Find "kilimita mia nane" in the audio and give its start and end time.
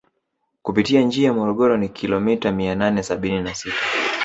1.89-3.03